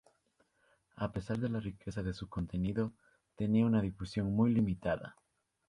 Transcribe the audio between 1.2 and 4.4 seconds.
de la riqueza de su contenido, tenía una difusión